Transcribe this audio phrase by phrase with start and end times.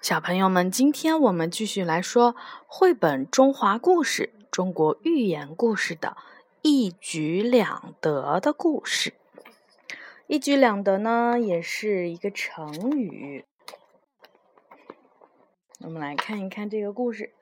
[0.00, 2.36] 小朋友们，今天我们继续来说
[2.68, 6.16] 绘本《中华故事》中国寓言故事的
[6.62, 9.14] 一举两得的故事。
[10.28, 13.44] 一举两得呢，也是一个成语。
[15.80, 17.32] 我们来看一看这个故事。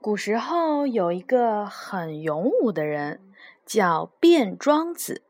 [0.00, 3.20] 古时候有一个很勇武的人，
[3.66, 5.22] 叫卞庄子。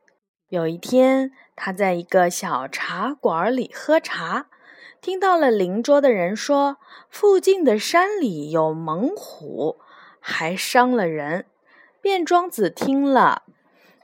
[0.49, 4.49] 有一天，他在一个小茶馆里喝茶。
[5.03, 6.77] 听到了邻桌的人说，
[7.11, 9.81] 附近的山里有猛虎，
[10.21, 11.47] 还伤了人。
[12.01, 13.43] 卞庄子听了，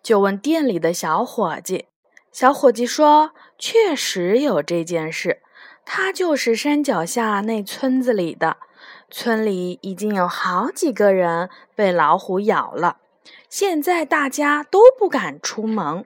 [0.02, 1.86] 就问店里的小伙计。
[2.32, 5.40] 小伙计说：“确实有这件事，
[5.84, 8.56] 他就是山脚下那村子里的。
[9.08, 12.96] 村里已经有好几个人被老虎咬了，
[13.48, 16.04] 现在大家都不敢出门。”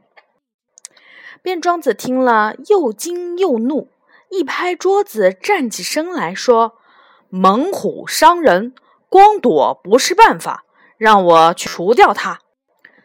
[1.43, 3.89] 卞庄子听了，又惊又怒。
[4.35, 6.79] 一拍桌子，站起身来说
[7.29, 8.75] ：“猛虎伤人，
[9.11, 10.65] 光躲不是办法，
[10.97, 12.39] 让我除掉它。”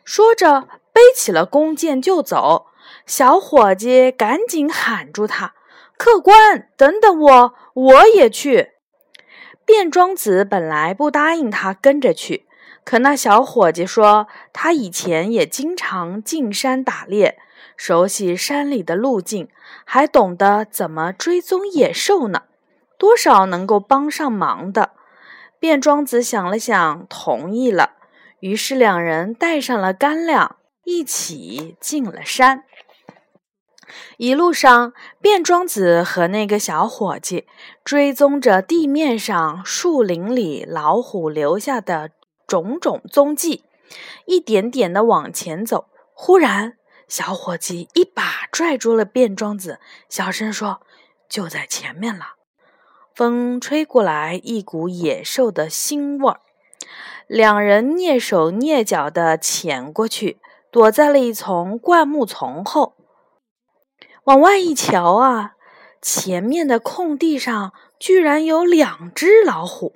[0.05, 2.67] 说着，背起了弓箭就走。
[3.05, 5.53] 小伙计赶紧喊住他
[5.99, 8.69] ：“客官，等等我，我也去。”
[9.67, 12.47] 卞庄子本来不答应他跟着去，
[12.85, 17.37] 可那小伙计说他以前也经常进山打猎。
[17.77, 19.47] 熟悉山里的路径，
[19.85, 22.43] 还懂得怎么追踪野兽呢，
[22.97, 24.91] 多少能够帮上忙的。
[25.59, 27.91] 卞庄子想了想，同意了。
[28.39, 32.63] 于是两人带上了干粮，一起进了山。
[34.17, 37.47] 一路上，卞庄子和那个小伙计
[37.83, 42.11] 追踪着地面上、树林里老虎留下的
[42.45, 43.63] 种种踪迹，
[44.25, 45.87] 一点点的往前走。
[46.13, 46.76] 忽然，
[47.07, 50.81] 小伙计一把拽住了卞庄子，小声说
[51.29, 52.35] ：“就在前面了。”
[53.15, 56.41] 风吹过来，一股野兽的腥味儿。
[57.25, 60.39] 两人蹑手蹑脚地潜过去，
[60.71, 62.95] 躲在了一丛灌木丛后。
[64.25, 65.55] 往外一瞧啊，
[66.01, 69.95] 前面的空地上居然有两只老虎，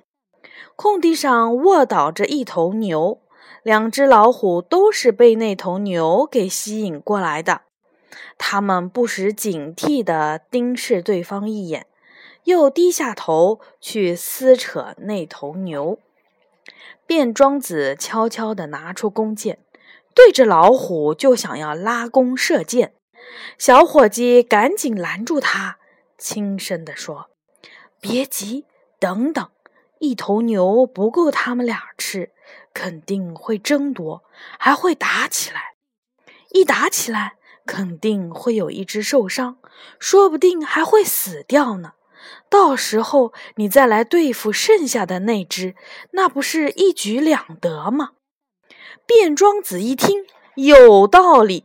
[0.76, 3.21] 空地上卧倒着一头牛。
[3.62, 7.62] 两只老虎都是被那头牛给吸引过来的，
[8.36, 11.86] 他们不时警惕地盯视对方一眼，
[12.44, 16.00] 又低下头去撕扯那头牛。
[17.06, 19.58] 卞庄子悄悄地拿出弓箭，
[20.12, 22.94] 对着老虎就想要拉弓射箭。
[23.58, 25.78] 小伙计赶紧拦住他，
[26.18, 27.28] 轻声地说
[28.00, 28.64] ：“别急，
[28.98, 29.48] 等等，
[30.00, 32.30] 一头牛不够他们俩吃。”
[32.74, 34.22] 肯定会争夺，
[34.58, 35.74] 还会打起来。
[36.50, 37.34] 一打起来，
[37.66, 39.56] 肯定会有一只受伤，
[39.98, 41.92] 说不定还会死掉呢。
[42.48, 45.74] 到时候你再来对付剩下的那只，
[46.12, 48.10] 那不是一举两得吗？
[49.06, 51.64] 卞庄子一听，有道理。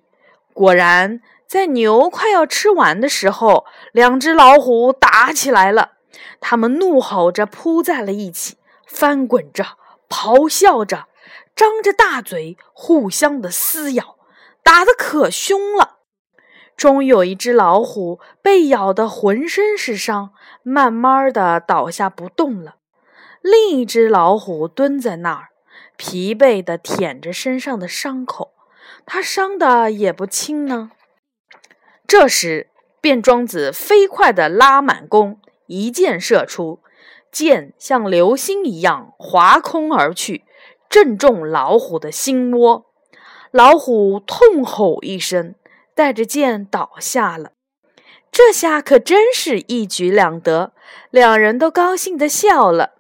[0.54, 5.92] 果然，在牛快要吃完的时候，两只老虎打起来了。
[6.40, 8.58] 它们怒吼着扑在了一起，
[8.88, 9.78] 翻滚着。
[10.10, 11.08] 咆哮着，
[11.56, 14.18] 张着大嘴，互相的撕咬，
[14.64, 15.98] 打得可凶了。
[16.76, 20.32] 终于有一只老虎被咬得浑身是伤，
[20.62, 22.76] 慢慢的倒下不动了。
[23.42, 25.50] 另一只老虎蹲在那儿，
[25.96, 28.54] 疲惫的舔着身上的伤口，
[29.06, 30.92] 它伤的也不轻呢。
[32.06, 32.70] 这时，
[33.02, 36.82] 卞庄子飞快的拉满弓，一箭射出。
[37.32, 40.44] 箭像流星一样划空而去，
[40.90, 42.86] 正中老虎的心窝。
[43.52, 45.56] 老虎痛吼一声，
[45.96, 47.52] 带着箭倒下了。
[48.32, 50.74] 这下可真是一举两得，
[51.10, 52.92] 两人都高兴地笑了。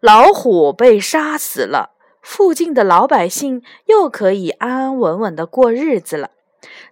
[0.00, 1.90] 老虎被杀死了，
[2.22, 6.30] 附近的老百姓又可以安安稳稳地过日子了。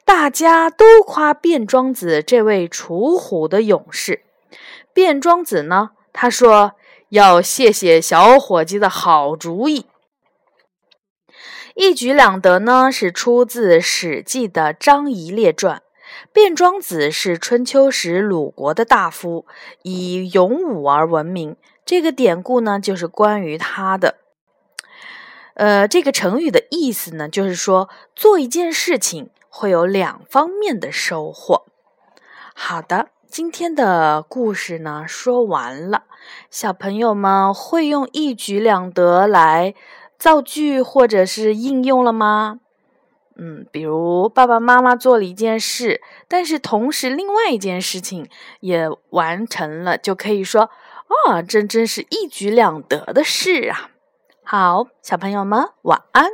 [0.05, 4.23] 大家都夸卞庄子这位除虎的勇士。
[4.93, 5.91] 卞庄子呢？
[6.13, 6.73] 他说
[7.17, 9.87] ：“要谢谢小伙计的好主意。”
[11.75, 15.79] 一举两得呢，是出自《史记》的《张仪列传》。
[16.33, 19.47] 卞庄子是春秋时鲁国的大夫，
[19.83, 21.57] 以勇武而闻名。
[21.85, 24.17] 这个典故呢，就是关于他的。
[25.55, 31.67] 呃，这个成语的意思呢，就是说做一件事情会有两方面的收获。
[32.55, 33.09] 好的。
[33.37, 36.05] 今天的故事呢说完了，
[36.51, 39.75] 小朋友们会用一举两得来
[40.19, 42.61] 造句或者是应用了吗？
[43.37, 48.27] 嗯，比如爸爸妈妈做了一件事，但是同时另外一件事情
[48.61, 50.71] 也完成了，就可以说
[51.29, 53.91] 啊，这真是一举两得的事啊！
[54.45, 56.31] 好，小朋友们，晚安。